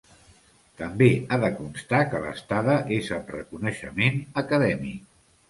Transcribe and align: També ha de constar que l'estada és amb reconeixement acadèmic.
També 0.77 1.09
ha 1.29 1.37
de 1.43 1.51
constar 1.57 1.99
que 2.13 2.21
l'estada 2.23 2.79
és 2.97 3.13
amb 3.19 3.31
reconeixement 3.35 4.19
acadèmic. 4.45 5.07